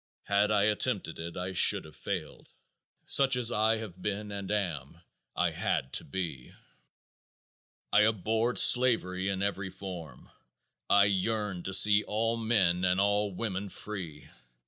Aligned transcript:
Had 0.23 0.49
I 0.49 0.63
attempted 0.63 1.19
it 1.19 1.37
I 1.37 1.51
should 1.53 1.85
have 1.85 1.95
failed. 1.95 2.49
Such 3.05 3.35
as 3.35 3.51
I 3.51 3.77
have 3.77 4.01
been 4.01 4.31
and 4.31 4.49
am, 4.49 5.01
I 5.35 5.51
had 5.51 5.93
to 5.93 6.03
be. 6.03 6.55
I 7.93 8.01
abhorred 8.01 8.57
slavery 8.57 9.29
in 9.29 9.43
every 9.43 9.69
form. 9.69 10.31
I 10.89 11.05
yearned 11.05 11.65
to 11.65 11.73
see 11.75 12.01
all 12.03 12.35
men 12.35 12.83
and 12.83 12.99
all 12.99 13.31
women 13.31 13.69
free. 13.69 14.27